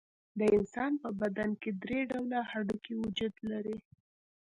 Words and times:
د 0.39 0.41
انسان 0.57 0.91
په 1.01 1.09
بدن 1.21 1.49
کې 1.61 1.69
درې 1.83 1.99
ډوله 2.11 2.39
هډوکي 2.51 2.93
وجود 3.03 3.33
لري. 3.51 3.77